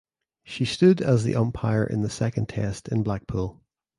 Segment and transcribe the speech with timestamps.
[0.43, 3.61] She stood as the umpire in the Second Test in Blackpool.